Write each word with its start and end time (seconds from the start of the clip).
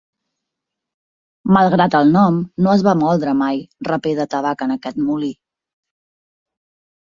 Malgrat 1.57 1.97
el 1.99 2.09
nom, 2.15 2.39
no 2.65 2.73
es 2.79 2.85
va 2.89 2.95
moldre 3.03 3.35
mai 3.43 3.63
rapè 3.91 4.17
de 4.23 4.27
tabac 4.35 4.67
en 4.69 4.77
aquest 4.79 5.01
molí. 5.13 5.33